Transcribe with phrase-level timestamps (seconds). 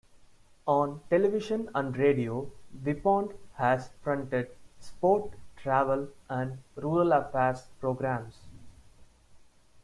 [0.65, 4.47] On television and radio Vipond has fronted
[4.79, 8.39] sport, travel and rural affairs programmes.